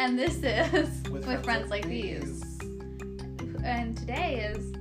[0.00, 2.42] and this is with, friends, like these.
[3.62, 4.72] And today is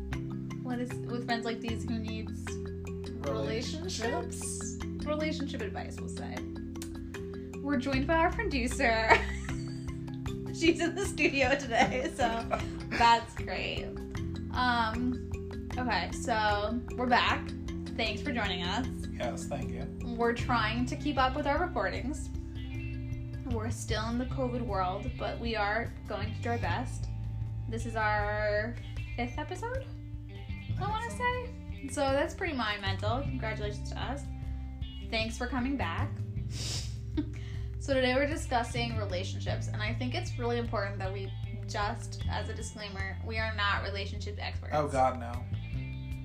[0.63, 2.45] what is with friends like these who needs
[3.27, 5.97] relationships, relationship advice.
[5.99, 6.35] We'll say.
[7.61, 9.09] We're joined by our producer.
[10.57, 12.41] She's in the studio today, so
[12.91, 13.87] that's great.
[14.53, 15.29] Um,
[15.77, 17.51] okay, so we're back.
[17.97, 18.87] Thanks for joining us.
[19.17, 19.85] Yes, thank you.
[20.15, 22.29] We're trying to keep up with our recordings.
[23.51, 27.05] We're still in the COVID world, but we are going to do our best.
[27.67, 28.75] This is our
[29.15, 29.85] fifth episode,
[30.79, 31.89] I want to say.
[31.89, 33.21] So that's pretty monumental.
[33.21, 34.21] Congratulations to us.
[35.09, 36.11] Thanks for coming back.
[37.79, 41.31] so today we're discussing relationships, and I think it's really important that we
[41.67, 44.73] just, as a disclaimer, we are not relationship experts.
[44.75, 45.31] Oh God, no.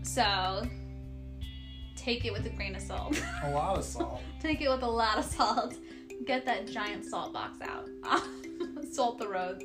[0.02, 0.68] So
[1.96, 3.18] take it with a grain of salt.
[3.44, 4.20] A lot of salt.
[4.40, 5.76] take it with a lot of salt.
[6.26, 7.88] Get that giant salt box out.
[8.92, 9.64] salt the roads.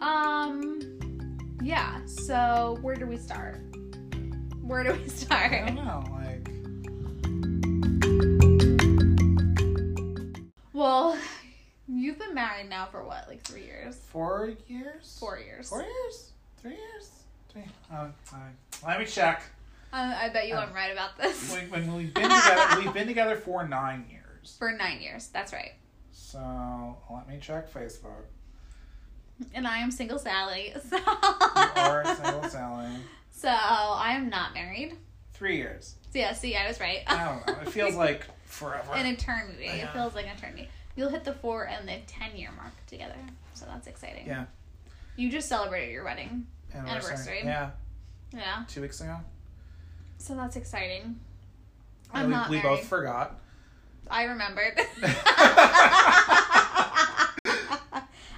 [0.00, 0.80] Um,
[1.62, 2.04] yeah.
[2.06, 3.60] So where do we start?
[4.62, 5.52] Where do we start?
[5.52, 6.04] I don't know.
[6.12, 6.48] Like,
[10.72, 11.16] Well,
[11.86, 13.96] you've been married now for what, like three years?
[14.08, 15.16] four years.
[15.20, 15.68] Four years.
[15.68, 16.30] Four years.
[16.62, 17.10] Three years.
[17.52, 17.62] Three.
[17.92, 18.52] Oh, all right.
[18.86, 19.42] Let me check.
[19.92, 21.52] Uh, I bet you Uh, I'm right about this.
[21.52, 24.19] When, when we've been together, we've been together for nine years.
[24.58, 25.28] For nine years.
[25.28, 25.72] That's right.
[26.12, 28.24] So let me check Facebook.
[29.54, 30.74] And I am single Sally.
[30.88, 31.02] So, You
[31.76, 32.88] are single Sally.
[33.30, 34.96] so I am not married.
[35.32, 35.94] Three years.
[36.12, 37.00] So yeah, see, I was right.
[37.06, 37.62] I don't know.
[37.62, 38.92] It feels like forever.
[38.94, 39.64] an eternity.
[39.66, 40.68] It feels like an eternity.
[40.96, 43.14] You'll hit the four and the ten year mark together,
[43.54, 44.26] so that's exciting.
[44.26, 44.44] Yeah.
[45.16, 47.40] You just celebrated your wedding, Anniversary.
[47.44, 47.70] Yeah.
[48.34, 48.64] yeah.
[48.68, 49.16] Two weeks ago.
[50.18, 51.18] So that's exciting.
[52.12, 52.68] I'm we, not we married.
[52.80, 53.38] both forgot.
[54.10, 54.78] I remembered.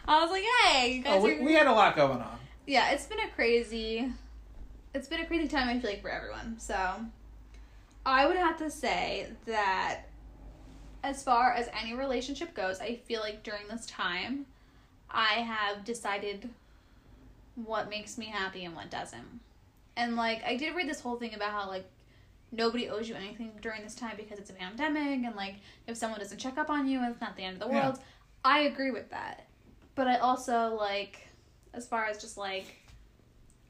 [0.05, 1.43] I was like, hey, you guys Oh, we, are.
[1.43, 2.39] we had a lot going on.
[2.67, 4.13] yeah, it's been a crazy.
[4.95, 5.69] It's been a crazy time.
[5.69, 6.59] I feel like for everyone.
[6.59, 6.77] So,
[8.05, 10.03] I would have to say that,
[11.03, 14.47] as far as any relationship goes, I feel like during this time,
[15.11, 16.51] I have decided
[17.55, 19.41] what makes me happy and what doesn't.
[19.97, 21.87] And like, I did read this whole thing about how like
[22.53, 26.21] nobody owes you anything during this time because it's a pandemic, and like if someone
[26.21, 27.87] doesn't check up on you, it's not the end of the Yeah.
[27.87, 27.99] world.
[28.45, 29.47] I agree with that,
[29.95, 31.29] but I also like,
[31.75, 32.67] as far as just like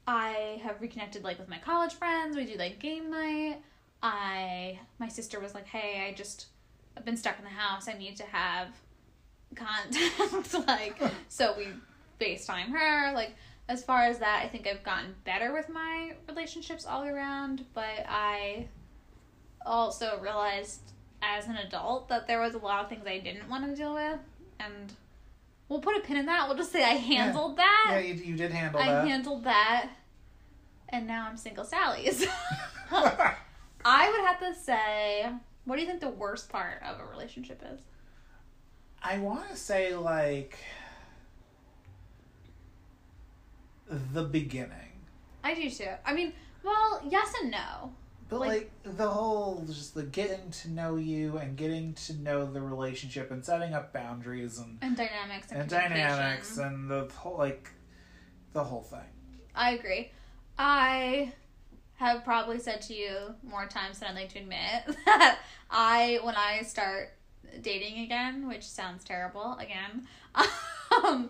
[0.07, 2.35] I have reconnected like with my college friends.
[2.35, 3.61] We do like game night.
[4.01, 6.47] I my sister was like, "Hey, I just
[6.97, 7.87] I've been stuck in the house.
[7.87, 8.67] I need to have
[9.55, 11.67] contact." like, so we
[12.19, 13.13] FaceTime her.
[13.13, 13.35] Like,
[13.69, 17.65] as far as that, I think I've gotten better with my relationships all around.
[17.73, 18.67] But I
[19.65, 20.81] also realized
[21.21, 23.93] as an adult that there was a lot of things I didn't want to deal
[23.93, 24.19] with,
[24.59, 24.93] and
[25.69, 26.47] we'll put a pin in that.
[26.47, 27.87] We'll just say I handled that.
[27.91, 29.07] Yeah, you, you did handle I that.
[29.07, 29.89] handled that,
[30.89, 32.25] and now I'm single Sally's.
[32.91, 35.29] I would have to say,
[35.65, 37.79] what do you think the worst part of a relationship is?
[39.01, 40.57] I want to say like
[44.13, 45.01] the beginning,
[45.43, 45.89] I do too.
[46.05, 46.33] I mean,
[46.63, 47.93] well, yes and no.
[48.29, 48.49] but Like-
[48.85, 53.31] like, the whole just the getting to know you and getting to know the relationship
[53.31, 57.69] and setting up boundaries and And dynamics and, and dynamics and the whole like
[58.53, 58.99] the whole thing.
[59.55, 60.11] I agree.
[60.57, 61.33] I
[61.95, 65.39] have probably said to you more times than I'd like to admit that
[65.69, 67.13] I, when I start
[67.61, 70.07] dating again, which sounds terrible again,
[71.03, 71.29] um,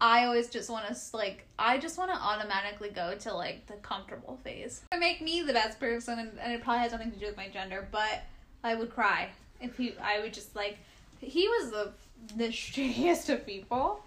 [0.00, 3.74] I always just want to like I just want to automatically go to like the
[3.74, 4.82] comfortable phase.
[4.92, 7.36] It make me the best person, and, and it probably has nothing to do with
[7.36, 8.22] my gender, but
[8.62, 9.94] I would cry if he.
[10.02, 10.78] I would just like
[11.20, 11.92] he was the
[12.36, 14.02] the shittiest of people,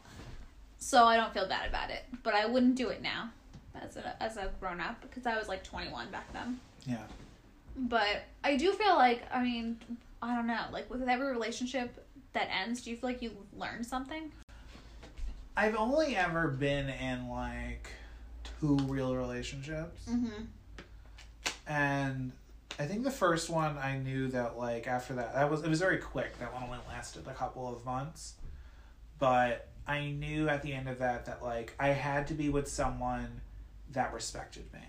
[0.77, 2.03] so I don't feel bad about it.
[2.23, 3.29] But I wouldn't do it now
[3.75, 6.59] as a as a grown up because I was like twenty one back then.
[6.85, 7.03] Yeah.
[7.75, 9.77] But I do feel like I mean
[10.21, 13.83] I don't know like with every relationship that ends, do you feel like you learn
[13.83, 14.31] something?
[15.61, 17.87] I've only ever been in like
[18.59, 20.01] two real relationships.
[20.09, 20.43] Mm-hmm.
[21.67, 22.31] and
[22.79, 25.79] I think the first one I knew that like after that that was it was
[25.79, 26.39] very quick.
[26.39, 28.33] That one only lasted a couple of months,
[29.19, 32.67] but I knew at the end of that that like I had to be with
[32.67, 33.41] someone
[33.91, 34.79] that respected me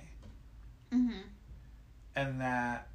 [0.94, 1.20] Mm-hmm.
[2.16, 2.88] and that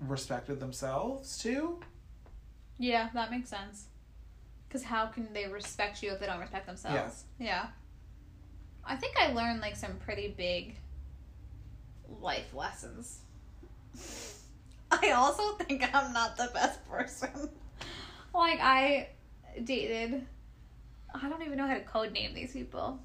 [0.00, 1.80] respected themselves too.
[2.78, 3.86] Yeah, that makes sense.
[4.76, 7.24] Because how can they respect you if they don't respect themselves?
[7.38, 7.68] Yeah.
[8.84, 10.76] I think I learned like some pretty big
[12.20, 13.20] life lessons.
[14.90, 17.48] I also think I'm not the best person.
[18.34, 19.08] like I
[19.64, 20.26] dated
[21.14, 23.00] I don't even know how to code name these people.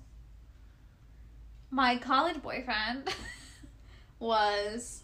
[1.69, 3.07] My college boyfriend
[4.19, 5.03] was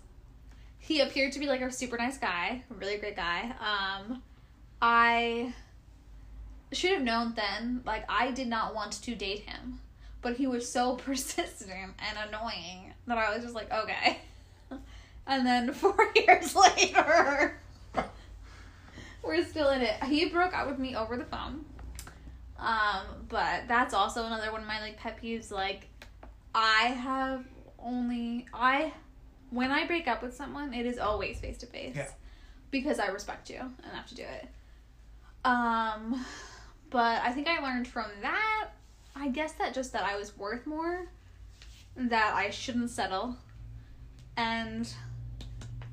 [0.79, 3.53] he appeared to be like a super nice guy, really great guy.
[3.61, 4.21] Um
[4.81, 5.53] I
[6.71, 9.79] should have known then, like I did not want to date him.
[10.21, 14.19] But he was so persistent and annoying that I was just like, okay.
[15.29, 17.59] And then four years later,
[19.21, 20.01] we're still in it.
[20.05, 21.65] He broke up with me over the phone.
[22.57, 25.51] Um, but that's also another one of my like pet peeves.
[25.51, 25.87] Like,
[26.55, 27.43] I have
[27.77, 28.93] only I
[29.49, 31.97] when I break up with someone, it is always face to face.
[32.71, 33.59] Because I respect you
[33.91, 34.47] enough to do it.
[35.45, 36.25] Um,
[36.89, 38.69] but I think I learned from that.
[39.15, 41.07] I guess that just that I was worth more,
[41.95, 43.35] that I shouldn't settle,
[44.35, 44.91] and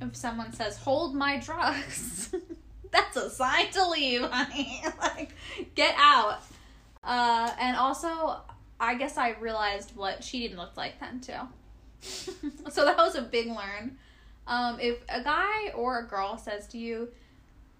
[0.00, 2.35] if someone says hold my drugs,
[2.91, 4.82] that's a sign to leave, honey.
[5.00, 5.31] like
[5.75, 6.43] get out.
[7.02, 8.41] Uh, and also,
[8.79, 11.32] I guess I realized what cheating looked like then too.
[12.70, 13.96] so that was a big learn.
[14.46, 17.08] Um, if a guy or a girl says to you,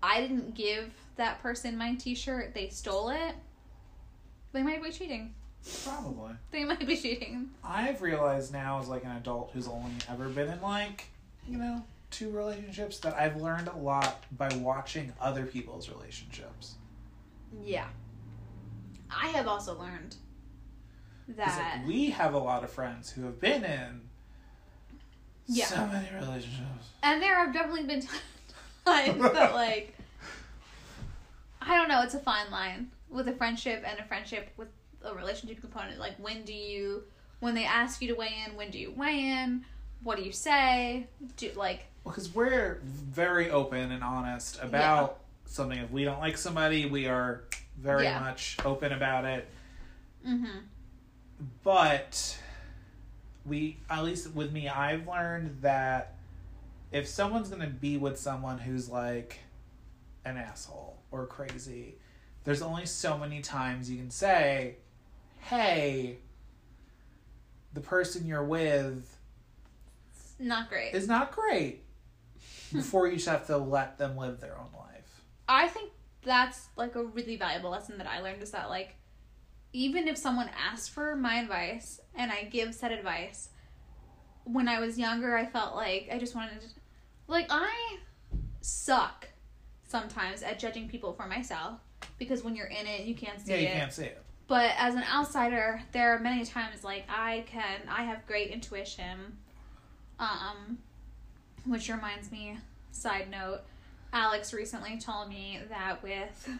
[0.03, 3.35] I didn't give that person my t shirt, they stole it,
[4.53, 5.35] they might be cheating.
[5.85, 6.33] Probably.
[6.51, 7.51] They might be cheating.
[7.65, 11.07] I've realized now as like an adult who's only ever been in like,
[11.49, 16.75] you know, two relationships that I've learned a lot by watching other people's relationships.
[17.65, 17.87] Yeah.
[19.11, 20.17] I have also learned
[21.29, 21.79] that.
[21.79, 24.01] like, we have a lot of friends who have been in
[25.47, 25.67] Yeah.
[25.67, 26.89] so many relationships.
[27.03, 28.03] And there have definitely been
[28.87, 29.94] times that, like,
[31.67, 34.69] I don't know, it's a fine line with a friendship and a friendship with
[35.03, 35.99] a relationship component.
[35.99, 37.05] Like, when do you,
[37.41, 39.65] when they ask you to weigh in, when do you weigh in?
[40.03, 41.07] What do you say?
[41.37, 45.79] Do, like, Because we're very open and honest about something.
[45.79, 47.45] If we don't like somebody, we are
[47.79, 48.21] very Yeah.
[48.21, 49.49] much open about it.
[50.27, 50.59] mm-hmm.
[51.63, 52.39] But
[53.45, 56.15] we, at least with me, I've learned that
[56.93, 59.39] if someone's going to be with someone who's like
[60.25, 61.97] an asshole or crazy,
[62.43, 64.77] there's only so many times you can say,
[65.41, 66.19] hey,
[67.73, 69.17] the person you're with
[70.39, 70.93] Not great.
[70.95, 71.85] is not great
[72.73, 75.23] before you just have to let them live their own life.
[75.49, 78.97] I think that's like a really valuable lesson that I learned is that like
[79.73, 83.49] even if someone asks for my advice and I give said advice,
[84.45, 86.67] when I was younger I felt like I just wanted to
[87.29, 87.99] like I
[88.61, 89.29] suck
[89.94, 91.79] sometimes at judging people for myself
[92.19, 93.61] because when you're in it you can't see it.
[93.61, 93.79] Yeah, you it.
[93.79, 94.20] can't see it.
[94.49, 99.38] But as an outsider, there are many times like I can I have great intuition.
[100.19, 100.79] Um
[101.64, 102.58] which reminds me,
[102.91, 103.61] side note,
[104.12, 106.50] Alex recently told me that with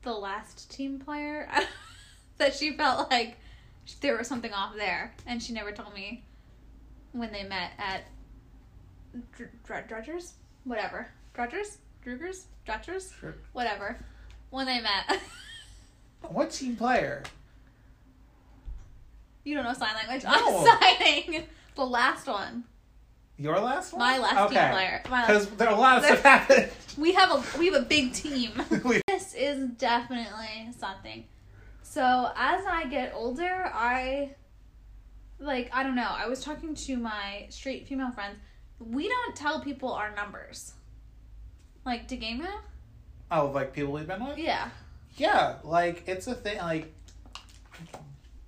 [0.00, 1.46] the last team player
[2.38, 3.36] that she felt like
[4.00, 6.24] there was something off there and she never told me
[7.12, 8.04] when they met at
[9.36, 10.32] Dr- Dr- Drudgers,
[10.64, 11.08] whatever.
[11.34, 11.78] Drudgers?
[12.04, 12.46] Drugers?
[12.66, 13.12] Drudgers?
[13.20, 13.34] Sure.
[13.52, 13.98] Whatever.
[14.50, 15.20] When they met.
[16.28, 17.22] What team player?
[19.42, 20.22] You don't know sign language.
[20.24, 20.30] No.
[20.30, 21.44] I'm signing
[21.74, 22.64] the last one.
[23.38, 24.00] Your last one?
[24.00, 25.00] My last team player.
[25.02, 26.70] Because there a lot of stuff happened.
[26.98, 28.52] we have a we have a big team.
[29.08, 31.24] This is definitely something.
[31.82, 34.34] So as I get older, I
[35.38, 36.10] like I don't know.
[36.10, 38.36] I was talking to my straight female friends.
[38.78, 40.74] We don't tell people our numbers.
[41.84, 42.60] Like to game now?
[43.32, 44.38] oh, like people we've been with?
[44.38, 44.68] Yeah.
[45.16, 46.58] Yeah, like it's a thing.
[46.58, 46.92] Like,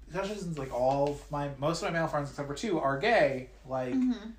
[0.09, 2.99] especially since like all of my most of my male friends except for two are
[2.99, 3.49] gay.
[3.69, 4.31] Like, Mm-hmm.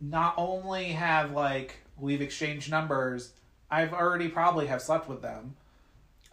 [0.00, 3.32] not only have like we've exchanged numbers,
[3.70, 5.54] I've already probably have slept with them.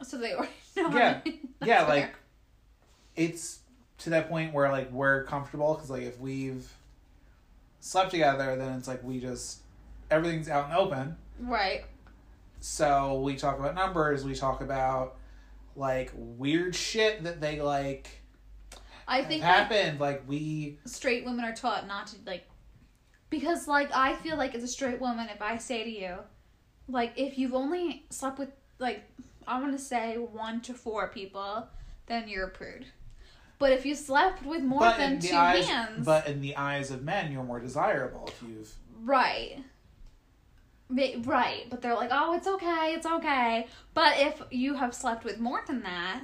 [0.04, 0.90] So they already know.
[0.98, 1.22] Yeah.
[1.66, 1.96] Yeah, fair.
[1.96, 2.16] like
[3.16, 3.60] it's
[4.00, 6.70] to that point where like we're comfortable because like if we've
[7.80, 9.60] slept together, then it's like we just
[10.12, 11.16] everything's out and open.
[11.40, 11.86] right.
[12.60, 14.24] So we talk about numbers.
[14.24, 15.18] We talk about
[15.76, 18.22] like weird shit that they like
[19.08, 20.00] I think happened.
[20.00, 22.48] Like we straight women are taught not to like
[23.30, 26.16] because like I feel like as a straight woman if I say to you
[26.88, 29.04] like if you've only slept with like
[29.48, 31.68] I want to say 1 to 4 people
[32.08, 32.86] then you're a prude.
[33.58, 36.92] But if you slept with more but than two eyes, hands but in the eyes
[36.92, 38.74] of men, you're more desirable if you've.
[39.04, 39.64] right.
[40.90, 42.94] Right, but they're like, "Oh, it's okay.
[42.96, 46.22] It's okay." But if you have slept with more than that,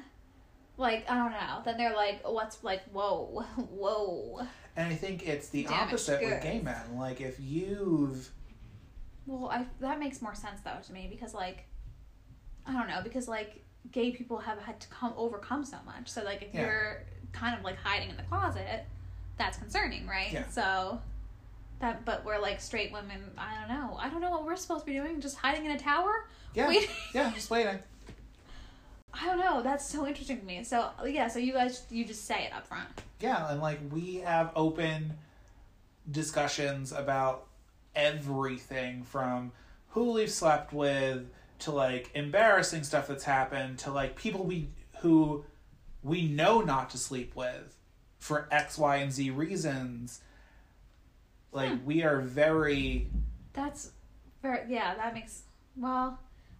[0.77, 5.49] like, I don't know, then they're like, "What's like, whoa, whoa." And I think it's
[5.49, 6.95] the opposite with gay men.
[6.95, 8.29] Like if you've
[9.25, 11.65] Well, I that makes more sense though to me because like
[12.65, 16.07] I don't know because like gay people have had to come overcome so much.
[16.07, 16.61] So like if Yeah.
[16.61, 17.03] you're
[17.33, 18.85] kind of like hiding in the closet,
[19.37, 20.31] that's concerning, right?
[20.31, 20.47] Yeah.
[20.49, 21.01] So
[21.81, 23.97] that but we're like straight women, I don't know.
[23.99, 26.27] I don't know what we're supposed to be doing, just hiding in a tower?
[26.53, 26.67] Yeah.
[26.67, 26.89] Wait.
[27.13, 27.79] Yeah, just waiting.
[29.13, 29.61] I don't know.
[29.61, 30.63] That's so interesting to me.
[30.63, 32.87] So yeah, so you guys you just say it up front.
[33.19, 35.13] Yeah, and like we have open
[36.09, 37.47] discussions about
[37.95, 39.51] everything from
[39.89, 44.69] who we've slept with to like embarrassing stuff that's happened to like people we
[45.01, 45.43] who
[46.03, 47.77] we know not to sleep with
[48.19, 50.21] for X, Y, and Z reasons.
[51.51, 51.85] Like Hmm.
[51.85, 53.09] we are very
[53.53, 53.91] That's
[54.41, 55.43] very yeah, that makes
[55.75, 56.19] well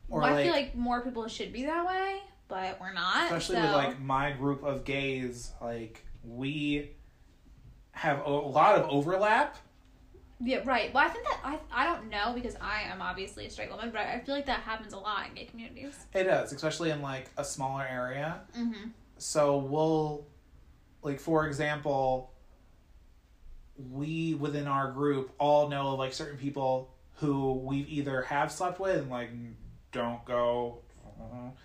[0.09, 3.25] Or, I feel like- like more people should be that way, but we're not.
[3.25, 3.61] especially so.
[3.63, 6.91] with like my group of gays, like we
[7.91, 9.57] have a lot of overlap.
[10.43, 10.91] Yeah, right.
[10.93, 13.91] Well, I think that I I don't know because I am obviously a straight woman,
[13.91, 15.95] but I feel like that happens a lot in gay communities.
[16.13, 18.41] It does, especially in like a smaller area.
[18.57, 18.89] Mm-hmm.
[19.17, 20.25] so we'll
[21.03, 22.30] like for example
[23.91, 28.79] we within our group all know of like certain people who we either have slept
[28.79, 29.29] with and like
[29.91, 30.79] don't go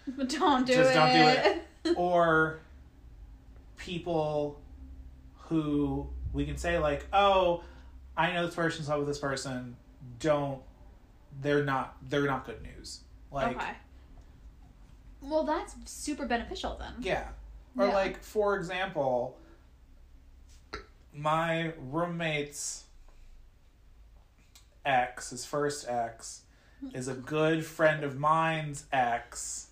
[0.06, 0.94] But uh-huh, don't do Just it.
[0.94, 1.26] don't do
[1.90, 2.60] it or
[3.76, 4.60] people
[5.48, 7.62] who we can say like oh
[8.16, 9.76] i know this person slept with this person
[10.18, 10.60] don't
[11.40, 13.70] they're not they're not good news like okay.
[15.22, 16.92] Well, that's super beneficial then.
[17.00, 17.26] Yeah.
[17.76, 17.94] Or Yeah.
[17.94, 19.36] like for example,
[21.16, 22.84] my roommate's
[24.84, 26.42] ex, his first ex,
[26.94, 29.68] is a good friend of mine's ex.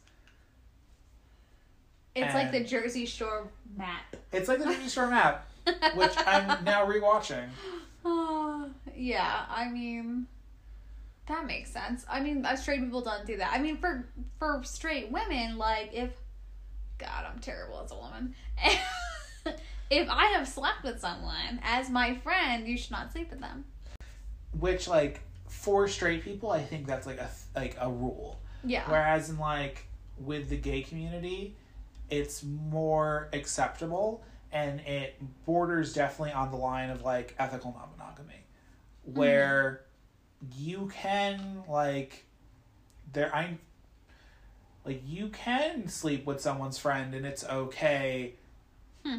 [2.15, 4.17] It's like the Jersey Shore map.
[4.33, 5.51] It's like the Jersey Shore map,
[5.95, 7.49] which I'm now rewatching.
[8.05, 10.27] Uh, yeah, I mean,
[11.27, 12.05] that makes sense.
[12.09, 13.53] I mean, straight people don't do that.
[13.53, 14.07] I mean, for
[14.39, 16.13] for straight women, like if
[16.99, 18.35] God, I'm terrible as a woman.
[19.99, 23.65] if I have slept with someone as my friend, you should not sleep with them.
[24.59, 28.41] Which like for straight people, I think that's like a like a rule.
[28.65, 28.89] Yeah.
[28.89, 29.87] Whereas in like
[30.19, 31.57] with the gay community,
[32.11, 34.23] it's more acceptable
[34.53, 38.45] and it borders definitely on the line of like ethical non monogamy.
[39.05, 39.83] Where
[40.55, 42.25] you can like
[43.13, 43.59] there I
[44.85, 48.35] like you can sleep with someone's friend and it's okay
[49.05, 49.19] Hmm.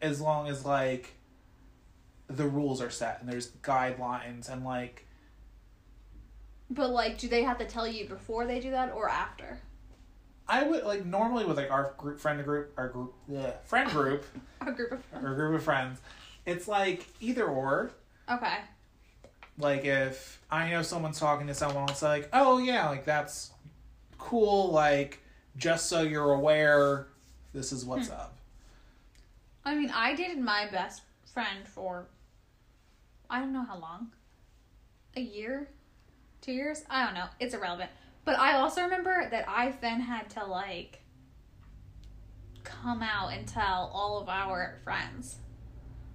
[0.00, 1.14] As long as like
[2.28, 5.06] the rules are set and there's guidelines and like
[6.70, 9.60] But like, do they have to tell you before they do that or after?
[10.48, 14.24] I would like normally with like our group friend group our group yeah, friend group
[14.60, 15.24] A group of friends.
[15.24, 16.00] or group of friends,
[16.44, 17.90] it's like either or.
[18.30, 18.58] Okay.
[19.58, 23.50] Like if I know someone's talking to someone, it's like, oh yeah, like that's
[24.18, 24.70] cool.
[24.70, 25.20] Like
[25.56, 27.06] just so you're aware,
[27.52, 28.14] this is what's hmm.
[28.14, 28.35] up.
[29.66, 31.02] I mean, I dated my best
[31.34, 32.06] friend for
[33.28, 34.12] I don't know how long.
[35.16, 35.68] A year?
[36.40, 36.84] Two years?
[36.88, 37.26] I don't know.
[37.40, 37.90] It's irrelevant.
[38.24, 41.00] But I also remember that I then had to like
[42.62, 45.36] come out and tell all of our friends.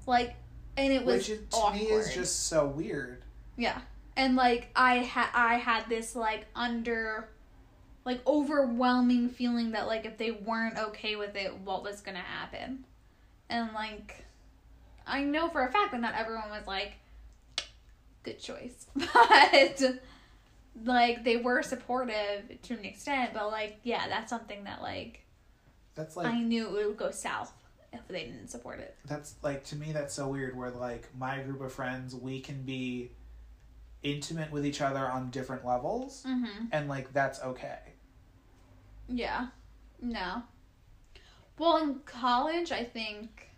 [0.08, 0.36] Like
[0.78, 1.76] and it was Which to awkward.
[1.76, 3.22] me is just so weird.
[3.58, 3.82] Yeah.
[4.16, 7.28] And like I had I had this like under
[8.06, 12.86] like overwhelming feeling that like if they weren't okay with it, what was gonna happen.
[13.52, 14.26] And like
[15.06, 16.94] I know for a fact that not everyone was like
[18.24, 18.88] good choice.
[20.74, 25.26] But like they were supportive to an extent, but like yeah, that's something that like,
[25.96, 27.52] That's like I knew it would go south
[27.92, 28.96] if they didn't support it.
[29.06, 30.56] that's like to me that's so weird.
[30.58, 33.12] Where like my group of friends, we can be
[34.02, 36.70] intimate with each other on different levels, Mhm.
[36.72, 37.80] and like that's okay.
[39.10, 39.48] Yeah.
[40.02, 40.44] No.
[41.58, 43.50] Well, in college, I think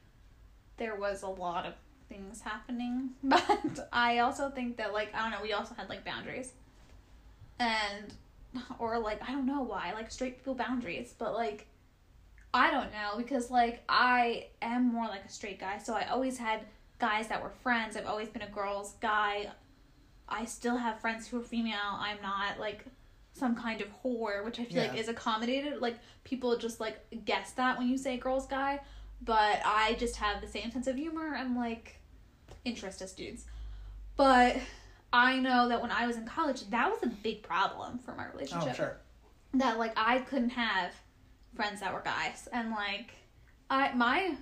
[0.78, 1.74] there was a lot of
[2.10, 6.04] things happening, but I also think that like I don't know, we also had like
[6.04, 6.54] boundaries.
[7.60, 8.14] And
[8.80, 11.68] or like I don't know why, like straight people boundaries, but like
[12.54, 16.38] I don't know because like I am more like a straight guy, so I always
[16.38, 16.62] had
[17.00, 17.98] guys that were friends.
[17.98, 19.52] I've always been a girl's guy.
[20.28, 21.98] I still have friends who are female.
[21.98, 22.86] I'm not like
[23.34, 25.82] some kind of whore, which I feel like is accommodated.
[25.82, 28.80] Like people just like guess that when you say girl's guy,
[29.22, 32.00] but I just have the same sense of humor and like
[32.64, 33.46] interest as dudes.
[34.16, 34.58] But
[35.12, 38.26] I know that when I was in college, that was a big problem for my
[38.28, 38.98] oh, relationship Oh sure.
[39.56, 40.94] that like I couldn't have
[41.56, 43.12] friends that were guys and like
[43.70, 44.36] I my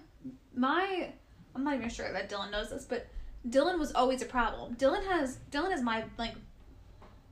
[0.55, 1.09] my
[1.55, 3.07] I'm not even sure that Dylan knows this, but
[3.47, 4.75] Dylan was always a problem.
[4.75, 6.35] Dylan has Dylan is my like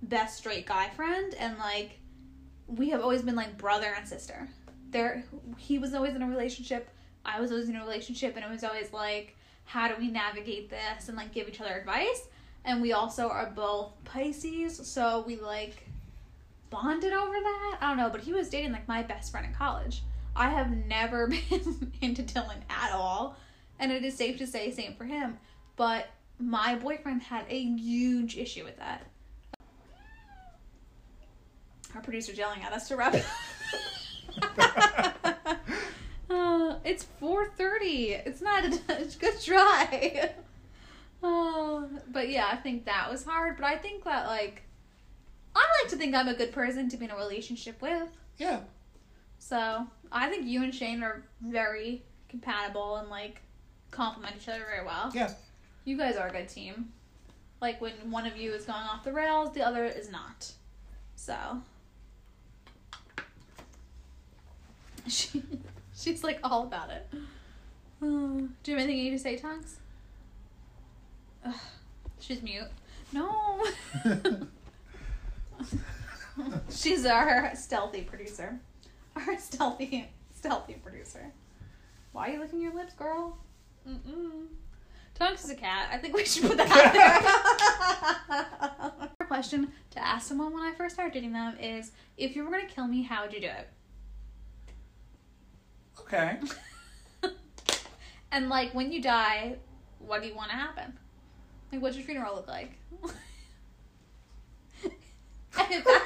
[0.01, 2.00] best straight guy friend and like
[2.70, 4.48] we have always been like brother and sister.
[4.91, 5.24] There,
[5.58, 6.89] he was always in a relationship.
[7.25, 10.70] I was always in a relationship, and it was always like, how do we navigate
[10.70, 12.27] this and like give each other advice?
[12.65, 15.88] And we also are both Pisces, so we like
[16.70, 17.77] bonded over that.
[17.82, 20.03] I don't know, but he was dating like my best friend in college.
[20.36, 23.36] I have never been into Dylan at all,
[23.79, 25.38] and it is safe to say same for him.
[25.75, 26.08] But
[26.39, 29.06] my boyfriend had a huge issue with that.
[31.96, 33.15] Our producer's yelling at us to wrap.
[36.29, 38.13] uh, it's four thirty.
[38.13, 40.31] It's not a, it's a good try.
[41.24, 41.81] uh,
[42.12, 43.58] but yeah, I think that was hard.
[43.58, 44.63] But I think that like,
[45.55, 48.10] I like to think I'm a good person to be in a relationship with.
[48.38, 48.62] Yeah.
[49.39, 53.41] So I think you and Shane are very compatible and like
[53.89, 55.12] complement each other very well.
[55.13, 55.34] Yeah.
[55.86, 56.91] You guys are a good team.
[57.62, 60.51] Like when one of you is going off the rails, the other is not.
[61.15, 61.36] So
[65.13, 65.42] she
[65.96, 67.08] she's like all about it.
[68.01, 69.78] Uh, do you have anything you need to say, Tonks?
[71.46, 71.56] Ugh,
[72.20, 72.68] she's mute.
[73.12, 73.63] No.
[76.70, 78.60] she's our stealthy producer.
[79.16, 81.32] Our stealthy stealthy producer.
[82.12, 83.38] Why are you licking your lips, girl?
[83.88, 84.46] Mm-mm.
[85.16, 85.89] Tonks is a cat.
[85.92, 86.94] I think we should put that out
[88.30, 89.10] there.
[89.28, 92.66] question to ask someone when I first started dating them is if you were gonna
[92.68, 93.70] kill me, how would you do it?
[96.01, 96.38] Okay.
[98.32, 99.56] And like when you die,
[100.00, 100.94] what do you want to happen?
[101.72, 102.72] Like what's your funeral look like?
[105.72, 106.03] If, that,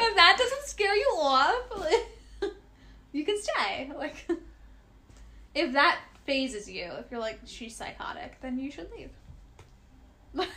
[0.00, 1.54] if that doesn't scare you off,
[3.12, 3.90] you can stay.
[3.96, 4.28] Like
[5.54, 9.10] if that fazes you, if you're like she's psychotic, then you should leave.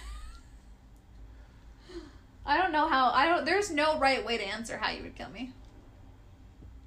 [2.46, 5.16] I don't know how I don't there's no right way to answer how you would
[5.16, 5.51] kill me.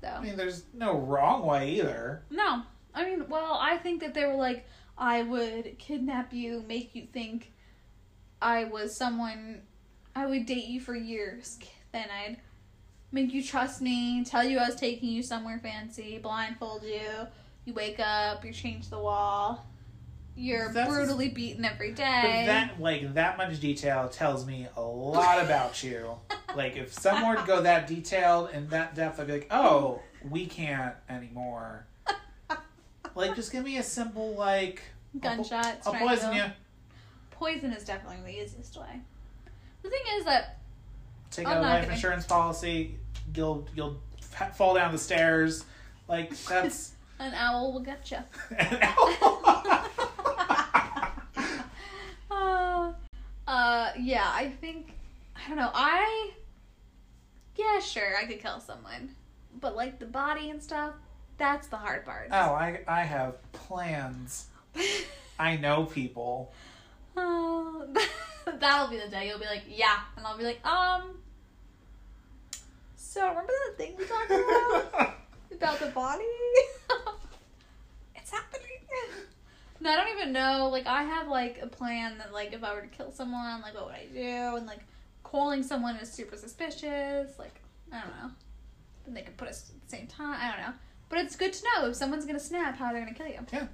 [0.00, 2.22] So I mean, there's no wrong way either.
[2.30, 2.62] No.
[2.94, 4.66] I mean, well, I think that they were like,
[4.98, 7.52] I would kidnap you, make you think
[8.42, 9.62] I was someone,
[10.14, 11.58] I would date you for years.
[11.92, 12.38] Then I'd
[13.12, 17.26] make you trust me, tell you I was taking you somewhere fancy, blindfold you.
[17.64, 19.66] You wake up, you change the wall.
[20.40, 22.44] You're That's- brutally beaten every day.
[22.46, 26.14] That, like, that much detail tells me a lot about you.
[26.56, 30.46] like, if someone would go that detailed and that depth, I'd be like, oh, we
[30.46, 31.84] can't anymore.
[33.16, 34.82] Like, just give me a simple, like,
[35.18, 35.78] Gunshot.
[35.84, 36.44] I'll poison you.
[37.32, 39.00] Poison is definitely the easiest way.
[39.82, 40.58] The thing is that
[41.32, 42.94] Take I'm out a life gonna- insurance policy.
[43.34, 45.64] You'll you'll fa- fall down the stairs.
[46.08, 46.92] Like that's.
[47.18, 48.18] an owl will get you.
[48.58, 49.79] uh,
[53.90, 54.94] uh, yeah, I think
[55.36, 55.70] I don't know.
[55.72, 56.30] I
[57.56, 59.14] yeah, sure, I could kill someone,
[59.60, 60.94] but like the body and stuff,
[61.38, 62.28] that's the hard part.
[62.32, 64.46] oh, I I have plans.
[65.38, 66.52] I know people.
[67.16, 67.86] Oh,
[68.58, 71.18] that'll be the day you'll be like, yeah, and I'll be like, um.
[72.96, 75.14] So remember that thing we talked about
[75.52, 76.24] about the body?
[78.14, 78.66] it's happening.
[79.86, 80.68] I don't even know.
[80.70, 83.74] Like, I have like a plan that, like, if I were to kill someone, like,
[83.74, 84.56] what would I do?
[84.56, 84.80] And like,
[85.22, 87.38] calling someone is super suspicious.
[87.38, 87.60] Like,
[87.92, 88.30] I don't know.
[89.04, 90.38] Then they could put us at the same time.
[90.40, 90.74] I don't know.
[91.08, 93.40] But it's good to know if someone's gonna snap, how they're gonna kill you.
[93.52, 93.66] Yeah.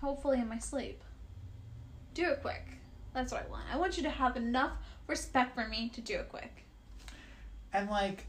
[0.00, 1.02] Hopefully in my sleep.
[2.14, 2.64] Do it quick.
[3.12, 3.64] That's what I want.
[3.72, 4.72] I want you to have enough
[5.06, 6.64] respect for me to do it quick.
[7.72, 8.26] And like,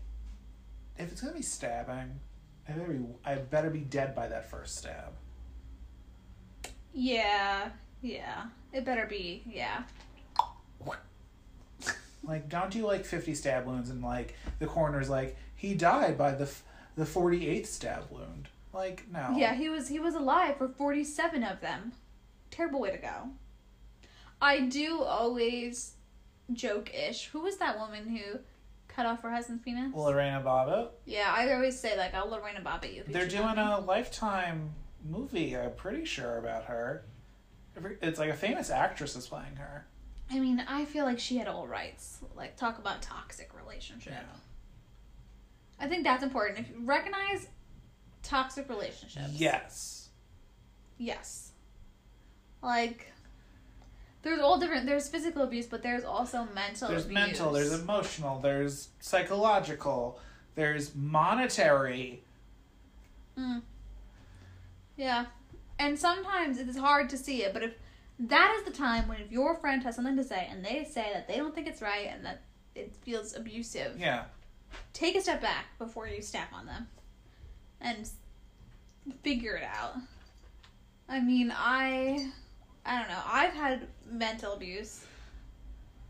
[0.97, 2.19] if it's gonna be stabbing,
[2.67, 5.13] I better be I better be dead by that first stab.
[6.93, 7.69] Yeah,
[8.01, 8.43] yeah.
[8.73, 9.83] It better be, yeah.
[12.23, 16.31] Like, don't do like fifty stab wounds and like the coroner's like he died by
[16.33, 16.63] the f-
[16.95, 18.47] the forty eighth stab wound.
[18.73, 19.33] Like, no.
[19.35, 21.91] Yeah, he was he was alive for 47 of them.
[22.51, 23.29] Terrible way to go.
[24.41, 25.93] I do always
[26.53, 27.27] joke-ish.
[27.27, 28.39] Who was that woman who
[28.87, 29.91] cut off her husband's penis?
[29.93, 30.89] Lorena Bobbitt.
[31.05, 34.69] yeah, I always say like, "I'll Lorena Bobbitt you." They're doing a lifetime
[35.03, 35.55] movie.
[35.57, 37.05] I'm pretty sure about her.
[38.01, 39.85] It's like a famous actress is playing her.
[40.29, 42.19] I mean, I feel like she had all rights.
[42.35, 44.13] Like, talk about toxic relationship.
[44.13, 44.23] Yeah.
[45.79, 46.59] I think that's important.
[46.59, 47.47] If you recognize
[48.23, 49.31] toxic relationships.
[49.33, 50.09] Yes.
[50.97, 51.51] Yes.
[52.61, 53.11] Like
[54.21, 57.13] there's all different there's physical abuse, but there's also mental There's abuse.
[57.15, 57.51] mental.
[57.51, 58.39] There's emotional.
[58.39, 60.19] There's psychological.
[60.53, 62.23] There's monetary.
[63.37, 63.63] Mm.
[65.01, 65.25] Yeah.
[65.79, 67.73] And sometimes it is hard to see it, but if
[68.19, 71.09] that is the time when if your friend has something to say and they say
[71.11, 72.43] that they don't think it's right and that
[72.75, 73.99] it feels abusive.
[73.99, 74.25] Yeah.
[74.93, 76.87] Take a step back before you step on them,
[77.81, 78.09] and
[79.23, 79.95] figure it out.
[81.09, 82.29] I mean, I,
[82.85, 83.21] I don't know.
[83.25, 85.03] I've had mental abuse,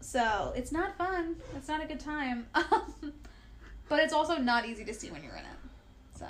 [0.02, 1.38] so it's not fun.
[1.56, 2.46] It's not a good time.
[2.54, 6.20] but it's also not easy to see when you're in it.
[6.20, 6.28] So,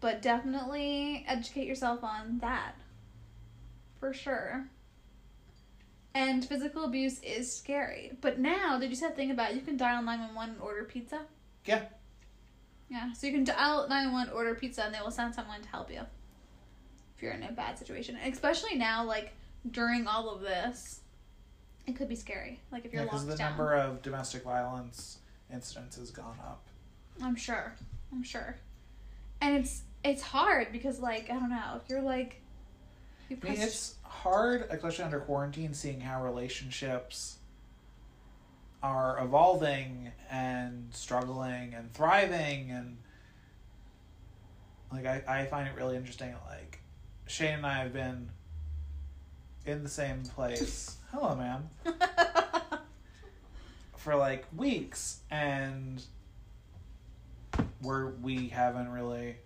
[0.00, 2.74] but definitely educate yourself on that,
[4.00, 4.66] for sure.
[6.14, 8.12] And physical abuse is scary.
[8.20, 11.20] But now, did you say thing about you can dial 911 and order pizza?
[11.64, 11.82] Yeah.
[12.90, 15.90] Yeah, so you can dial 911, order pizza, and they will send someone to help
[15.92, 16.00] you
[17.14, 18.16] if you're in a bad situation.
[18.22, 19.34] And especially now, like
[19.70, 21.00] during all of this,
[21.86, 22.60] it could be scary.
[22.72, 23.50] Like if you're Because locked the down.
[23.50, 25.18] number of domestic violence
[25.52, 26.66] incidents has gone up.
[27.22, 27.74] I'm sure.
[28.12, 28.56] I'm sure.
[29.40, 32.40] And it's it's hard because like I don't know if you're like
[33.28, 37.38] you I mean, it's hard, especially under quarantine, seeing how relationships
[38.82, 42.96] are evolving and struggling and thriving and
[44.92, 46.80] like I, I find it really interesting like
[47.26, 48.30] Shane and I have been
[49.66, 50.96] in the same place.
[51.12, 51.68] Hello ma'am.
[53.96, 56.02] For like weeks and
[57.80, 59.36] where we haven't really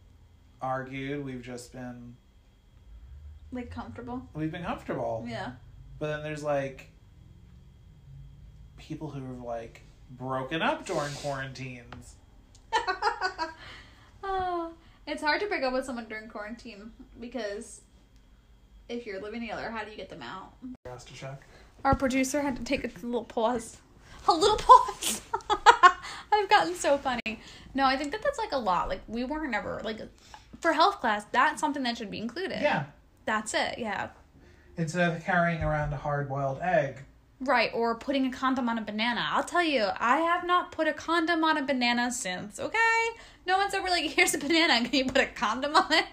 [0.63, 2.17] argued we've just been
[3.51, 4.23] like comfortable.
[4.35, 5.53] we've been comfortable Yeah.
[5.99, 6.89] but then there's like
[8.79, 12.15] people who have like broken up during quarantines.
[14.25, 14.73] oh,
[15.07, 17.81] it's hard to break up with someone during quarantine because
[18.89, 20.53] if you're living together, how do you get them out?
[20.87, 21.43] Asked to check.
[21.85, 23.79] Our producer had to take a little pause.
[24.29, 25.21] A little pause.
[26.33, 27.41] I've gotten so funny.
[27.75, 28.89] No, I think that that's like a lot.
[28.89, 30.01] Like we weren't ever like
[30.63, 31.27] for health class.
[31.33, 32.63] That's something that should be included.
[32.63, 32.85] Yeah.
[33.27, 33.79] That's it.
[33.79, 34.11] Yeah.
[34.77, 37.01] Instead of carrying around a hard boiled egg.
[37.41, 39.27] Right, or putting a condom on a banana.
[39.31, 42.79] I'll tell you, I have not put a condom on a banana since, okay?
[43.47, 46.07] No one's ever like, here's a banana, can you put a condom on it?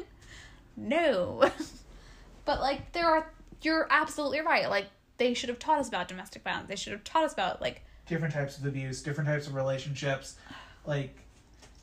[0.76, 1.50] No.
[2.46, 3.32] but like, there are,
[3.62, 4.68] you're absolutely right.
[4.70, 6.68] Like, they should have taught us about domestic violence.
[6.68, 10.36] They should have taught us about, like, Different types of abuse, different types of relationships.
[10.84, 11.16] Like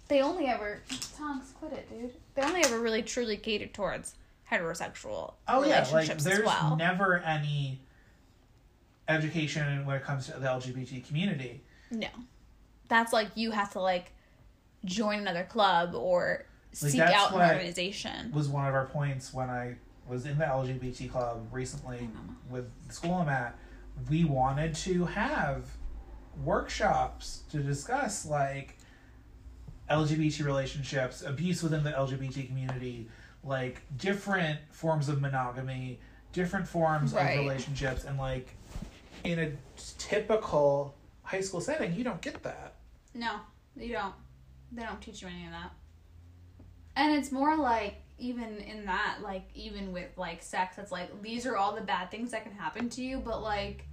[0.08, 0.80] they only ever,
[1.16, 2.12] Tonks, quit it, dude.
[2.34, 4.14] They only ever really truly catered towards
[4.50, 6.76] heterosexual oh yeah, like relationships there's as well.
[6.76, 7.80] never any
[9.08, 11.62] education when it comes to the LGBT community.
[11.90, 12.08] No.
[12.88, 14.12] That's like you have to like
[14.84, 16.44] join another club or
[16.82, 18.30] Like, seek out an organization.
[18.32, 19.76] Was one of our points when I
[20.08, 22.08] was in the LGBT club recently
[22.48, 23.58] with the school I'm at.
[24.08, 25.64] We wanted to have
[26.44, 28.75] workshops to discuss like
[29.90, 33.08] LGBT relationships, abuse within the LGBT community,
[33.44, 36.00] like different forms of monogamy,
[36.32, 37.38] different forms Right.
[37.38, 38.48] of relationships, and like
[39.24, 39.52] in a
[39.98, 42.74] typical high school setting, you don't get that.
[43.14, 43.36] No,
[43.76, 44.14] you don't.
[44.72, 45.70] They don't teach you any of that.
[46.96, 51.46] And it's more like even in that, like even with like sex, it's like these
[51.46, 53.86] are all the bad things that can happen to you, but like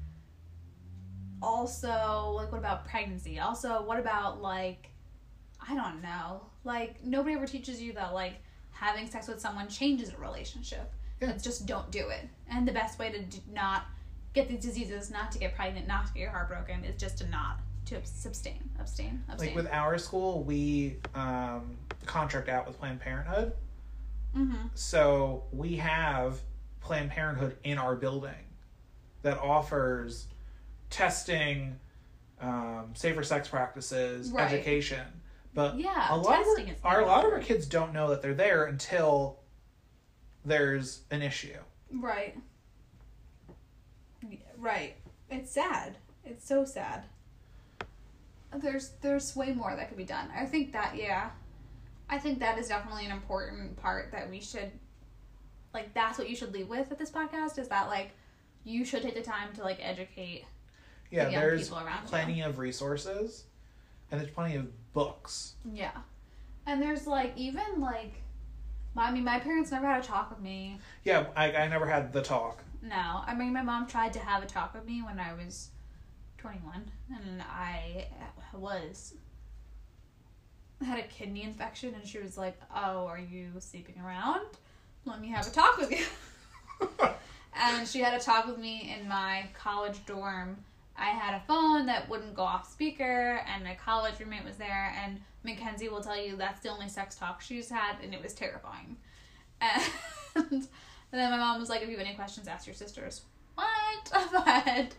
[1.41, 3.39] also like what about pregnancy?
[3.39, 4.89] Also, what about like
[5.67, 6.41] I don't know.
[6.63, 8.36] Like nobody ever teaches you that like
[8.71, 10.91] having sex with someone changes a relationship.
[11.21, 11.30] Yeah.
[11.32, 12.28] It's just don't do it.
[12.49, 13.86] And the best way to not
[14.34, 17.17] get these diseases, not to get pregnant, not to get your heart broken, is just
[17.19, 19.47] to not to abstain, abstain, abstain.
[19.49, 23.54] Like with our school, we um, contract out with Planned Parenthood.
[24.36, 24.67] mm-hmm.
[24.73, 26.39] So we have
[26.82, 28.34] Planned Parenthood in our building
[29.21, 30.28] that offers
[30.89, 31.80] testing,
[32.41, 34.52] um, safer sex practices, Right.
[34.52, 35.06] education.
[35.53, 38.09] But Yeah, a lot testing of our, our, a lot of our kids don't know
[38.09, 39.39] that they're there until
[40.45, 41.57] there's an issue.
[41.91, 42.35] Right.
[44.57, 44.95] Right.
[45.29, 45.97] It's sad.
[46.25, 47.03] It's so sad.
[48.55, 50.29] There's there's way more that could be done.
[50.35, 51.31] I think that yeah.
[52.09, 54.71] I think that is definitely an important part that we should
[55.73, 58.11] like that's what you should leave with at this podcast is that like
[58.63, 60.45] you should take the time to like educate
[61.09, 63.45] Yeah, the there's people around plenty of resources,
[64.13, 65.56] and there's plenty of books.
[65.65, 65.97] Yeah.
[66.67, 68.21] And there's like even like
[68.95, 72.13] I mean my parents never had a talk with me Yeah, I, I never had
[72.13, 72.63] the talk.
[72.84, 75.69] No, I mean my mom tried to have a talk with me when I was
[76.38, 78.08] 21 and I
[78.54, 79.15] was
[80.86, 84.45] had a kidney infection and she was like, "Oh, are you sleeping around?
[85.06, 86.06] Let me have a talk with you."
[87.56, 90.58] and she had a talk with me in my college dorm.
[90.97, 94.95] I had a phone that wouldn't go off speaker and my college roommate was there
[95.03, 98.34] and Mackenzie will tell you that's the only sex talk she's had and it was
[98.34, 98.97] terrifying.
[99.60, 99.84] And,
[100.36, 100.67] and
[101.12, 103.21] then my mom was like, if you have any questions, ask your sisters.
[103.56, 103.67] What?
[104.45, 104.95] But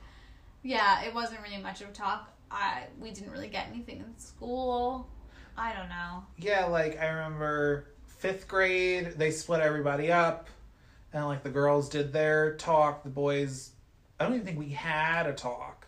[0.63, 2.33] yeah, it wasn't really much of a talk.
[2.51, 5.09] I we didn't really get anything in school.
[5.57, 6.25] I don't know.
[6.39, 10.49] Yeah, like I remember fifth grade, they split everybody up,
[11.13, 13.73] and like the girls did their talk, the boys.
[14.19, 15.84] I don't even think we had a talk.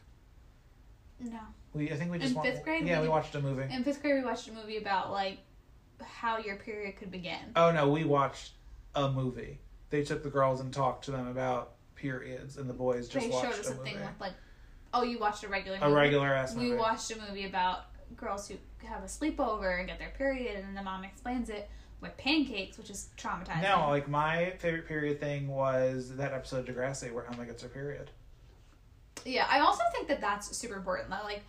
[1.20, 1.40] No.
[1.74, 3.72] We I think we just In fifth grade, Yeah, we we watched a movie.
[3.72, 5.38] In fifth grade, we watched a movie about like
[6.02, 7.38] how your period could begin.
[7.54, 8.52] Oh no, we watched
[8.94, 9.58] a movie.
[9.90, 13.32] They took the girls and talked to them about periods, and the boys just they
[13.32, 13.90] watched showed us a a movie.
[13.90, 14.34] thing with like,
[14.92, 15.78] oh, you watched a regular.
[15.80, 17.84] a regular ass We watched a movie about
[18.16, 21.68] girls who have a sleepover and get their period, and the mom explains it
[22.00, 23.62] with pancakes, which is traumatizing.
[23.62, 27.68] No, like my favorite period thing was that episode of Degrassi where Emma gets her
[27.68, 28.10] period.
[29.24, 31.10] Yeah, I also think that that's super important.
[31.10, 31.42] That like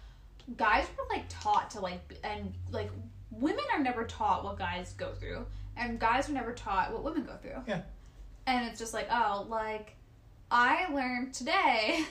[0.56, 2.90] guys were like taught to like, and like
[3.32, 7.24] women are never taught what guys go through, and guys are never taught what women
[7.24, 7.62] go through.
[7.68, 7.82] Yeah.
[8.46, 9.96] And it's just like, oh, like
[10.50, 12.06] I learned today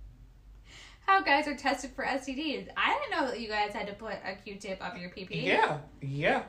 [1.06, 2.68] how guys are tested for STDs.
[2.76, 5.44] I didn't know that you guys had to put a Q-tip up your PP.
[5.44, 6.42] Yeah, yeah.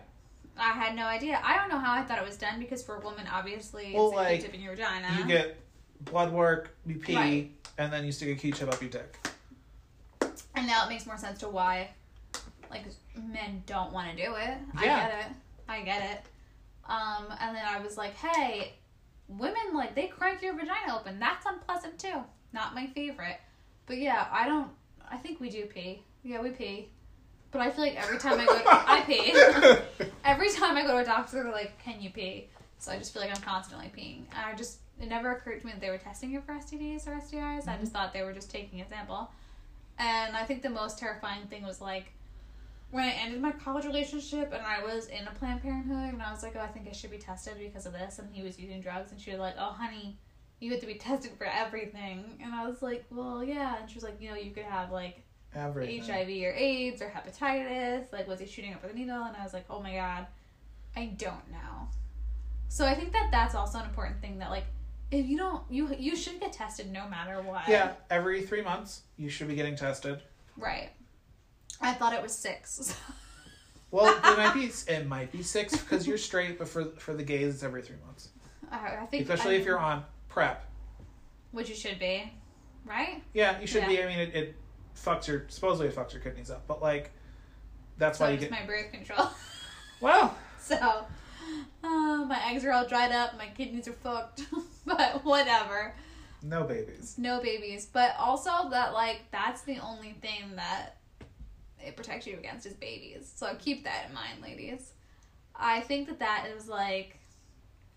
[0.57, 1.39] I had no idea.
[1.43, 4.07] I don't know how I thought it was done because for a woman, obviously, Well,
[4.07, 5.15] it's like, Q-tip in your vagina.
[5.19, 5.57] You get
[6.01, 7.51] blood work, pee, Right.
[7.77, 9.17] And then you stick a Q-tip up your dick.
[10.55, 11.89] And now it makes more sense to why,
[12.71, 12.85] like,
[13.15, 14.57] men don't want to do it.
[14.75, 15.35] I get it.
[15.69, 16.21] I get it.
[16.89, 18.73] Um, and then I was like, hey,
[19.27, 21.19] women, like, they crank your vagina open.
[21.19, 22.23] That's unpleasant, too.
[22.53, 23.39] Not my favorite.
[23.85, 24.69] But yeah, I don't,
[25.09, 26.01] I think we do pee.
[26.23, 26.89] Yeah, we pee.
[27.51, 29.33] But I feel like every time I go, I pee.
[30.25, 32.49] every time I go to a doctor, they're like, can you pee?
[32.79, 34.23] So I just feel like I'm constantly peeing.
[34.35, 37.07] And I just, it never occurred to me that they were testing you for STDs
[37.07, 37.33] or STIs.
[37.43, 37.85] I just mm-hmm.
[37.85, 39.31] thought they were just taking a sample.
[39.99, 42.13] And I think the most terrifying thing was like
[42.91, 46.31] when I ended my college relationship and I was in a Planned Parenthood and I
[46.31, 48.19] was like, oh, I think I should be tested because of this.
[48.19, 50.17] And he was using drugs and she was like, oh, honey,
[50.59, 52.39] you have to be tested for everything.
[52.43, 53.77] And I was like, well, yeah.
[53.79, 55.23] And she was like, you know, you could have like
[55.55, 56.03] Everything.
[56.03, 58.11] HIV or AIDS or hepatitis.
[58.11, 59.23] Like, was he shooting up with a needle?
[59.23, 60.27] And I was like, oh my god,
[60.95, 61.87] I don't know.
[62.69, 64.65] So I think that that's also an important thing that like
[65.11, 67.67] if you don't you you should get tested no matter what.
[67.67, 70.21] Yeah, every three months you should be getting tested.
[70.57, 70.89] Right.
[71.81, 72.95] I thought it was six.
[73.89, 77.23] Well, it might be it might be six because you're straight, but for for the
[77.23, 78.29] gays it's every three months.
[78.69, 80.61] I, I think Especially I if you're on PrEP.
[81.51, 82.29] which you should be,
[82.83, 83.23] right?
[83.33, 83.87] Yeah, you should Yeah.
[83.87, 84.03] be.
[84.03, 84.55] I mean, it, it
[84.93, 87.11] fucks your supposedly it fucks your kidneys up, but like
[87.97, 88.51] that's So why you get.
[88.51, 89.29] my birth control.
[90.01, 91.05] Well, so,
[91.83, 93.37] uh, my eggs are all dried up.
[93.37, 94.41] My kidneys are fucked.
[94.85, 95.95] but whatever.
[96.43, 97.15] no babies.
[97.17, 97.87] No babies.
[97.91, 100.97] But also that like that's the only thing that
[101.79, 103.31] it protects you against is babies.
[103.35, 104.91] So keep that in mind, ladies.
[105.55, 107.19] I think that that is like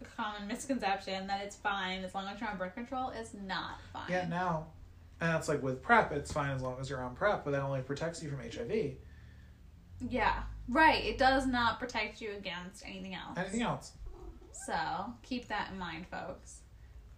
[0.01, 3.11] a common misconception that it's fine as long as you're on birth control.
[3.11, 4.05] It's not fine.
[4.09, 4.67] Yeah, now,
[5.21, 7.63] and that's like with PrEP, it's fine as long as you're on PrEP, but that
[7.63, 8.95] only protects you from HIV.
[10.09, 10.43] Yeah.
[10.71, 11.05] Right.
[11.05, 13.37] It does not protect you against anything else.
[13.37, 13.93] Anything else?
[14.67, 14.75] So
[15.23, 16.61] keep that in mind, folks.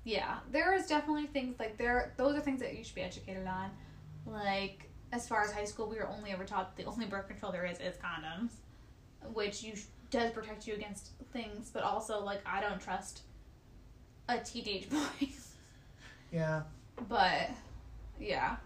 [0.05, 2.15] Yeah, there is definitely things like there.
[2.17, 3.71] Those are things that you should be educated on.
[4.27, 7.53] Like as far as high school, we were only ever taught the only birth control
[7.53, 8.53] there is is condoms,
[9.33, 9.75] which you
[10.11, 13.23] does protect you against things, but also like I don't trust
[14.29, 15.29] a teenage boy.
[16.33, 16.63] Yeah.
[17.09, 17.51] but
[18.19, 18.57] yeah,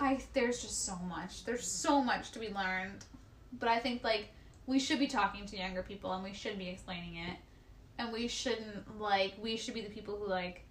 [0.00, 1.44] I there's just so much.
[1.44, 3.04] There's so much to be learned,
[3.52, 4.28] but I think like
[4.66, 7.36] we should be talking to younger people and we should be explaining it,
[7.98, 10.64] and we shouldn't like we should be the people who like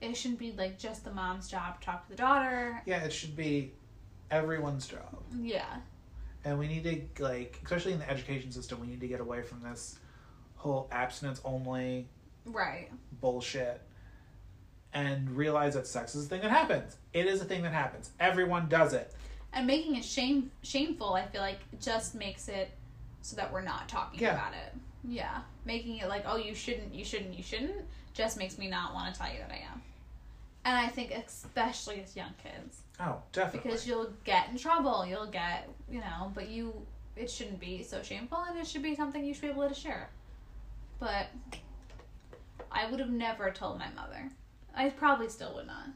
[0.00, 2.82] it shouldn't be like just the mom's job to talk to the daughter.
[2.86, 3.72] Yeah, it should be
[4.30, 5.22] everyone's job.
[5.40, 5.76] Yeah,
[6.44, 6.84] And we need
[7.16, 9.98] to, like, especially in the education system, we need to get away from this
[10.56, 12.08] whole abstinence only
[12.44, 12.88] right.
[13.20, 13.80] bullshit
[14.92, 16.96] and realize that sex is a thing that happens.
[17.12, 18.10] It is a thing that happens.
[18.18, 19.12] Everyone does it.
[19.56, 22.70] And making it shame shameful, I feel like just makes it
[23.22, 24.34] so that we're not talking Yeah.
[24.34, 24.74] about it.
[25.08, 28.92] Yeah, making it like oh you shouldn't, you shouldn't, you shouldn't, just makes me not
[28.92, 29.82] want to tell you that I am.
[30.66, 33.68] And I think especially as young kids, Oh, definitely.
[33.70, 36.74] because you'll get in trouble, you'll get you know, but you
[37.16, 39.74] it shouldn't be so shameful, and it should be something you should be able to
[39.74, 40.10] share.
[41.00, 41.28] But
[42.70, 44.28] I would have never told my mother.
[44.74, 45.86] I probably still would not.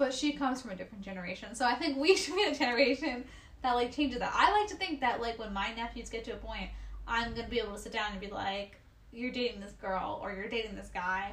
[0.00, 3.22] But she comes from a different generation, so I think we should be a generation
[3.60, 4.32] that like changes that.
[4.34, 6.70] I like to think that like when my nephews get to a point,
[7.06, 8.80] I'm gonna be able to sit down and be like,
[9.12, 11.32] "You're dating this girl or you're dating this guy.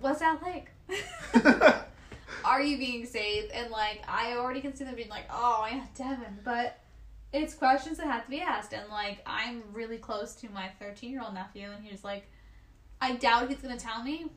[0.00, 0.72] What's that like?
[2.44, 5.84] Are you being safe?" And like, I already can see them being like, "Oh yeah,
[5.94, 6.80] Devin," but
[7.32, 8.72] it's questions that have to be asked.
[8.72, 12.28] And like, I'm really close to my 13 year old nephew, and he's like,
[13.00, 14.30] "I doubt he's gonna tell me."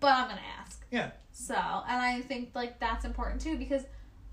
[0.00, 0.84] But I'm gonna ask.
[0.90, 1.10] Yeah.
[1.32, 3.82] So, and I think like that's important too because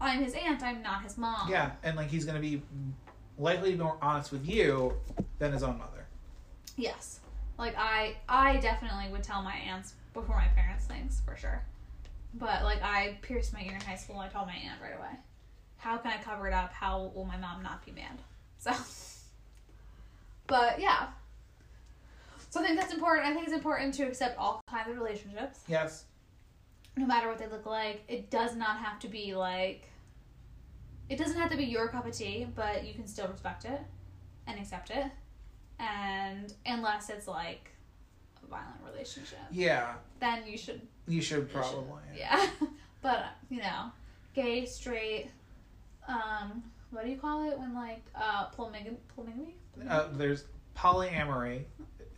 [0.01, 0.63] I'm his aunt.
[0.63, 1.49] I'm not his mom.
[1.49, 2.61] Yeah, and like he's gonna be
[3.37, 4.93] likely to be more honest with you
[5.39, 6.07] than his own mother.
[6.75, 7.19] Yes.
[7.57, 11.63] Like I I definitely would tell my aunts before my parents things for sure.
[12.33, 14.97] But like I pierced my ear in high school and I told my aunt right
[14.97, 15.17] away.
[15.77, 16.73] How can I cover it up?
[16.73, 18.19] How will my mom not be mad?
[18.57, 18.71] So
[20.47, 21.07] But yeah.
[22.49, 23.27] So I think that's important.
[23.27, 26.05] I think it's important to accept all kinds of relationships, Yes.
[26.97, 28.03] no matter what they look like.
[28.07, 29.87] It does not have to be like
[31.09, 33.81] it doesn't have to be your cup of tea, but you can still respect it
[34.45, 35.05] and accept it.
[35.79, 37.71] And unless it's like
[38.43, 42.01] a violent relationship, Yeah, then you should you should you should- probably.
[42.15, 42.47] yeah.
[43.01, 43.91] but you know,
[44.35, 45.29] gay, straight,
[46.07, 48.97] um, what do you call it when like uh polygamy?
[49.15, 49.53] Polygamy?
[49.87, 51.63] Uh, there's polyamory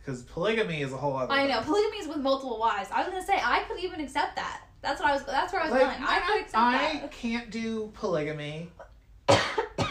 [0.04, 1.32] because polygamy is a whole other.
[1.32, 1.48] I thing.
[1.48, 2.88] know polygamy is with multiple wives.
[2.92, 4.62] I was gonna say I could even accept that.
[4.80, 5.24] That's what I was.
[5.24, 6.04] That's where I was Like, going.
[6.08, 7.12] I could accept I that.
[7.12, 8.68] can't do polygamy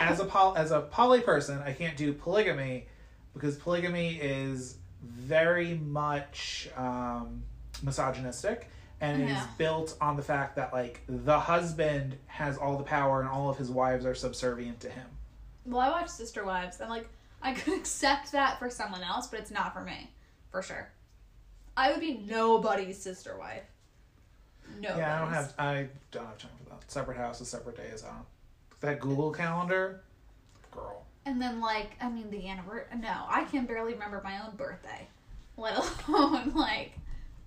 [0.01, 1.59] as a pol- as a poly person.
[1.65, 2.87] I can't do polygamy
[3.33, 7.43] because polygamy is very much um,
[7.81, 8.69] misogynistic
[8.99, 9.47] and it is Yeah.
[9.57, 13.57] built on the fact that like the husband has all the power and all of
[13.57, 15.07] his wives are subservient to him.
[15.65, 17.07] Well, I watch Sister Wives, and like
[17.41, 20.11] I could accept that for someone else, but it's not for me,
[20.51, 20.89] for sure.
[21.75, 23.63] I would be nobody's sister wife.
[24.79, 24.95] No.
[24.97, 26.91] Yeah, I don't have I don't have time for that.
[26.91, 28.01] Separate houses, separate days.
[28.01, 28.25] Don't.
[28.81, 30.01] That Google calendar,
[30.71, 31.05] girl.
[31.25, 32.85] And then like I mean the anniversary.
[32.99, 35.07] No, I can barely remember my own birthday,
[35.57, 35.77] let
[36.07, 36.93] alone like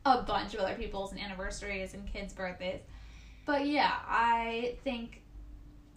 [0.04, 2.80] a bunch of other people's and anniversaries and kids' birthdays.
[3.46, 5.20] But yeah, I think.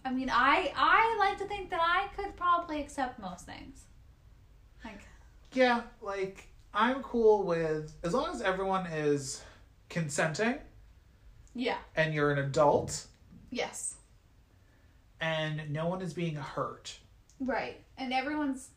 [0.04, 3.84] I mean, I I like to think that I could probably accept most things.
[5.52, 9.42] Yeah, like I'm cool with as long as everyone is
[9.88, 10.56] consenting
[11.54, 13.06] yeah, and you're an adult
[13.50, 13.96] yes,
[15.20, 16.98] and no one is being hurt.
[17.40, 18.68] right, and everyone's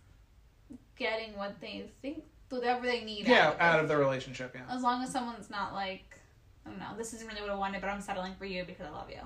[0.95, 3.27] getting what they think, whatever they need.
[3.27, 4.73] Yeah, out of, out of the relationship, yeah.
[4.73, 6.19] As long as someone's not like,
[6.65, 8.85] I don't know, this isn't really what I wanted, but I'm settling for you because
[8.87, 9.21] I love you.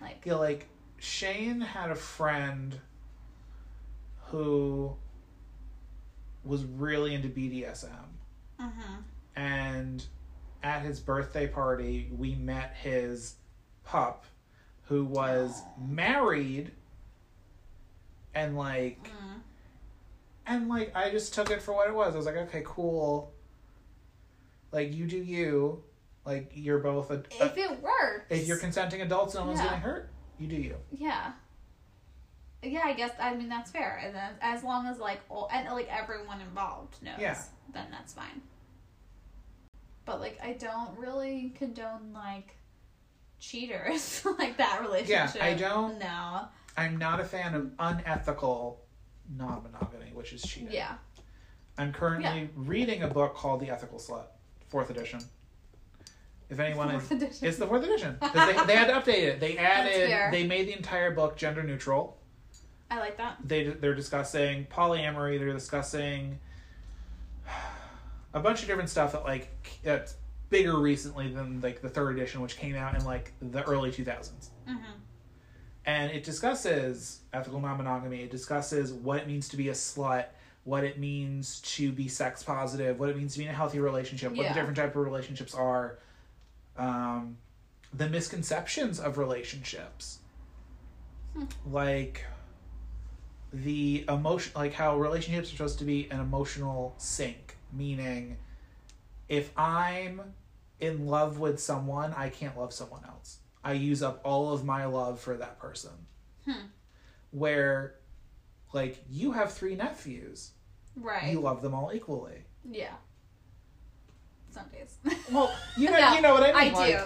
[0.00, 2.78] Like, Yeah, like Shane had a friend
[4.26, 4.94] who
[6.44, 7.88] was really into BDSM.
[8.60, 8.94] mm-hmm.
[9.36, 10.04] and
[10.62, 13.36] at his birthday party we met his
[13.84, 14.24] pup
[14.82, 16.72] who was married
[18.34, 19.40] and like Mm.
[20.46, 22.14] and like I just took it for what it was.
[22.14, 23.32] I was like, okay, cool.
[24.72, 25.82] Like you do you.
[26.26, 28.26] Like you're both a, if it works.
[28.28, 29.64] if you're consenting adults, no one's Yeah.
[29.66, 30.10] getting hurt.
[30.38, 30.76] You do you.
[30.92, 31.32] yeah.
[32.62, 35.68] Yeah, I guess I mean that's fair, and then as long as like all, and
[35.72, 37.40] like everyone involved knows, Yeah.
[37.72, 38.42] then that's fine.
[40.04, 42.56] But like, I don't really condone like
[43.38, 45.36] cheaters like that relationship.
[45.36, 46.48] Yeah, I don't- No.
[46.76, 48.80] I'm not a fan of unethical
[49.36, 50.72] non-monogamy, which is cheating.
[50.72, 50.94] Yeah.
[51.78, 54.24] I'm currently reading a book called The Ethical Slut,
[54.68, 55.20] fourth edition.
[56.48, 57.46] If anyone is, edition.
[57.48, 58.16] it's the fourth edition.
[58.20, 59.40] they, they had to update it.
[59.40, 62.18] They added, they made the entire book gender neutral.
[62.90, 63.36] I like that.
[63.44, 65.38] They they're discussing polyamory.
[65.38, 66.38] They're discussing
[68.34, 69.48] a bunch of different stuff that like
[69.82, 70.14] that's
[70.50, 74.48] bigger recently than like the third edition, which came out in like the early 2000s.
[74.68, 74.76] Mm-hmm.
[75.86, 80.26] and it discusses ethical non-monogamy it discusses what it means to be a slut
[80.64, 83.80] what it means to be sex positive what it means to be in a healthy
[83.80, 84.48] relationship what Yeah.
[84.52, 85.98] the different type of relationships are
[86.76, 87.38] um,
[87.94, 90.18] the misconceptions of relationships
[91.34, 91.44] Hmm.
[91.66, 92.24] like
[93.52, 98.36] the emotion like how relationships are supposed to be an emotional sink meaning
[99.28, 100.20] if i'm
[100.80, 104.84] in love with someone i can't love someone else i use up all of my
[104.84, 105.90] love for that person
[106.46, 106.66] Hmm.
[107.32, 107.96] where
[108.72, 110.52] like you have three nephews
[110.96, 111.32] Right.
[111.32, 112.92] you love them all equally yeah.
[114.50, 114.96] Some days.
[115.32, 117.04] well you know No, you know what i I mean like, do.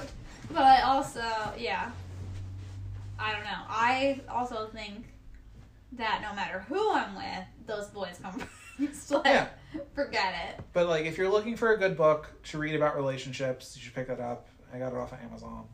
[0.52, 1.22] But I also,
[1.58, 1.90] yeah.
[3.18, 3.62] I don't know.
[3.68, 5.06] I also think
[5.96, 8.32] that no matter who I'm with, those boys come
[8.78, 9.10] first.
[9.10, 9.48] like, Yeah.
[9.94, 10.64] forget it.
[10.72, 13.94] but like if you're looking for a good book to read about relationships you should
[13.94, 15.64] pick that up i got it off of amazon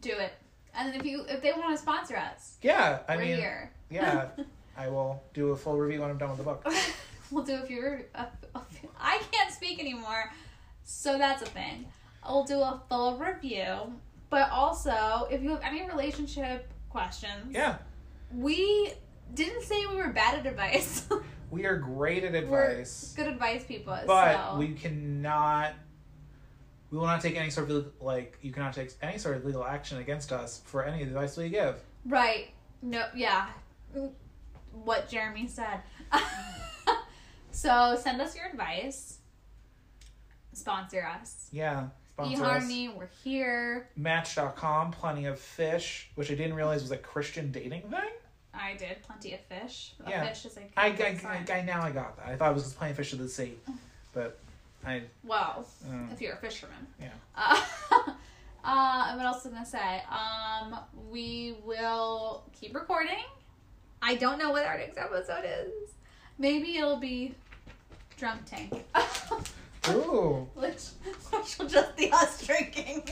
[0.00, 0.32] Do it.
[0.74, 3.70] And then if you if they want to sponsor us, yeah i we're mean here.
[3.90, 4.28] yeah
[4.76, 6.64] i will do a full review when i'm done with the book
[7.32, 7.82] we'll do a few.
[7.82, 8.26] re- a
[9.00, 10.30] I can't speak anymore,
[10.84, 11.86] so that's a thing.
[12.22, 13.74] I'll do a full review.
[14.30, 17.78] But also, if you have any relationship questions, yeah
[18.34, 18.92] we
[19.34, 21.06] didn't say we were bad at advice.
[21.50, 23.96] we are great at We're advice good advice people.
[24.06, 24.58] but so.
[24.58, 25.74] we cannot
[26.90, 29.64] We will not take any sort of like you cannot take any sort of legal
[29.64, 31.76] action against us for any advice we give.
[32.06, 32.50] Right.
[32.82, 33.48] No, yeah.
[33.96, 34.10] Mm,
[34.72, 35.80] what Jeremy said.
[37.50, 39.18] so send us your advice.
[40.52, 41.48] Sponsor us.
[41.52, 41.88] Yeah.
[42.14, 42.64] Sponsor us.
[42.64, 43.88] eHarmony, we're here.
[43.96, 48.10] Match.com, plenty of fish, which I didn't realize was a Christian dating thing.
[48.54, 49.94] I did plenty of fish.
[50.04, 50.26] A Yeah.
[50.26, 51.18] fish is I, I,
[51.50, 52.26] I, I now I got that.
[52.26, 53.54] I thought it was of fish of the sea,
[54.12, 54.38] but
[54.84, 55.02] I.
[55.24, 56.86] Well, Uh, if you're a fisherman.
[57.00, 57.10] Yeah.
[58.64, 60.02] Uh, uh, what else was I gonna say?
[60.08, 60.78] Um,
[61.10, 63.24] we will keep recording.
[64.00, 65.90] I don't know what our next episode is.
[66.38, 67.34] Maybe it'll be
[68.16, 68.72] drunk tank.
[69.90, 70.48] ooh.
[70.54, 70.82] which,
[71.30, 73.02] which will just be us drinking.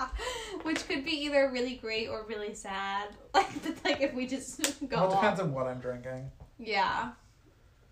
[0.62, 3.08] which could be either really great or really sad.
[3.34, 5.20] Like, like if we just go Well, it off.
[5.20, 6.30] depends on what I'm drinking.
[6.58, 7.10] Yeah.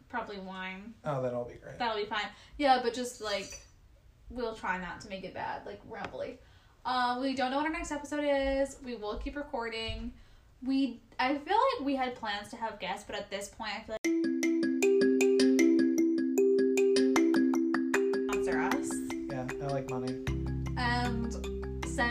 [0.08, 0.94] Probably wine.
[1.04, 1.78] Oh, that'll be great.
[1.78, 2.26] That'll be fine.
[2.56, 3.60] Yeah, but just like
[4.30, 6.38] we'll try not to make it bad, like rambly.
[6.84, 8.76] Uh, we don't know what our next episode is.
[8.84, 10.12] We will keep recording.
[10.64, 13.80] We I feel like we had plans to have guests, but at this point I
[13.82, 13.97] feel like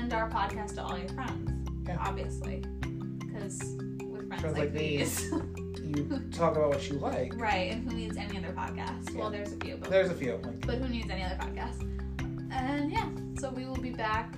[0.10, 1.70] send our podcast to all your friends.
[1.86, 1.98] Yeah.
[2.00, 2.64] Obviously.
[3.20, 3.60] Because
[4.04, 5.30] with friends Friends like, like these.
[5.84, 7.34] You talk about what you like.
[7.38, 9.14] right, and who needs any other podcast?
[9.16, 10.40] Well there's a few, but There's a few.
[10.44, 11.82] Like, but who needs any other podcast?
[12.52, 14.34] And yeah, so we will be back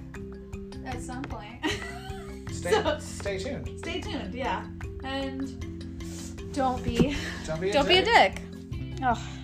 [0.85, 1.59] at some point.
[2.51, 3.79] stay, So- stay tuned.
[3.79, 4.65] Stay tuned, yeah.
[5.03, 7.15] And don't be
[7.45, 8.41] Don't be a don't be a dick.
[8.71, 8.99] dick.
[9.03, 9.38] Oh.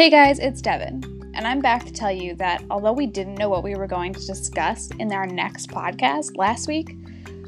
[0.00, 3.50] Hey guys, it's Devin, and I'm back to tell you that although we didn't know
[3.50, 6.96] what we were going to discuss in our next podcast last week,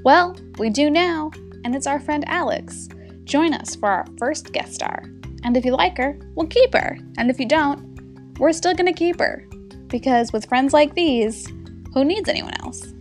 [0.05, 1.31] well, we do now,
[1.65, 2.91] and it's our friend Alex.
[3.25, 5.03] Join us for our first guest star.
[5.45, 6.99] And if you like her, we'll keep her.
[7.17, 9.49] And if you don't, we're still gonna keep her.
[9.87, 11.51] Because with friends like these,
[11.95, 12.92] who needs anyone else?